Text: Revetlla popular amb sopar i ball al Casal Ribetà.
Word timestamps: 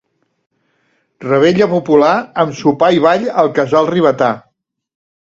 Revetlla 1.25 1.67
popular 1.73 2.13
amb 2.45 2.55
sopar 2.63 2.89
i 2.97 3.05
ball 3.05 3.29
al 3.43 3.53
Casal 3.61 3.91
Ribetà. 3.93 4.31